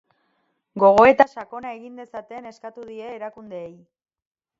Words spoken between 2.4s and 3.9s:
eskatu die erakundeei.